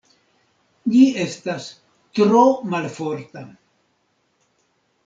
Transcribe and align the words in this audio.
Ĝi 0.93 1.01
estas 1.25 1.67
tro 2.21 2.43
malforta. 2.73 3.47